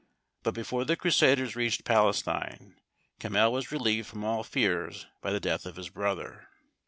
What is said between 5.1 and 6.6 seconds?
by the death of his brother.